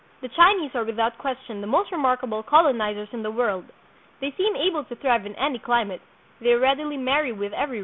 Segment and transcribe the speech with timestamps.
[0.21, 3.65] The Chinese are without question the most remarkable colonizers in the world.
[4.19, 6.01] They seem able to thrive in any climate.
[6.41, 7.79] They readily marry with every race.